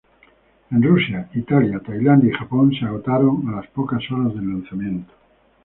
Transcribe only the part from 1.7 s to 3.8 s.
Tailandia y Japón se agotaron a las